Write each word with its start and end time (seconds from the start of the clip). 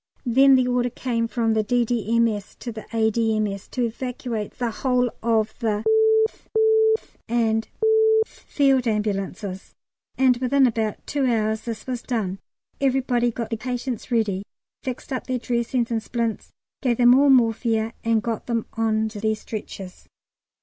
Then 0.25 0.55
the 0.55 0.67
order 0.67 0.89
came 0.89 1.27
from 1.27 1.53
the 1.53 1.61
D.D.M.S. 1.61 2.55
to 2.55 2.71
the 2.71 2.87
A.D.M.S. 2.91 3.67
to 3.67 3.83
evacuate 3.85 4.57
the 4.57 4.71
whole 4.71 5.11
of 5.21 5.53
the 5.59 5.83
th, 6.27 6.47
th, 6.97 7.09
and 7.29 7.65
th 7.65 7.73
Field 8.47 8.87
Ambulances, 8.87 9.75
and 10.17 10.37
within 10.37 10.65
about 10.65 11.05
two 11.05 11.27
hours 11.27 11.61
this 11.65 11.85
was 11.85 12.01
done. 12.01 12.39
Everybody 12.81 13.29
got 13.29 13.51
the 13.51 13.57
patients 13.57 14.09
ready, 14.09 14.41
fixed 14.81 15.13
up 15.13 15.27
their 15.27 15.37
dressings 15.37 15.91
and 15.91 16.01
splints, 16.01 16.51
gave 16.81 16.97
them 16.97 17.13
all 17.13 17.29
morphia, 17.29 17.93
and 18.03 18.23
got 18.23 18.47
them 18.47 18.65
on 18.73 19.07
to 19.09 19.19
their 19.21 19.35
stretchers. 19.35 20.07